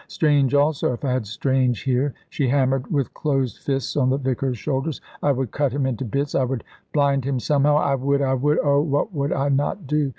[0.07, 0.93] Strange also.
[0.93, 5.31] If I had Strange here" she hammered with closed fists on the vicar's shoulders "I
[5.31, 8.81] would cut him into bits; I would blind him somehow; I would I would oh,
[8.81, 10.09] what would I not do?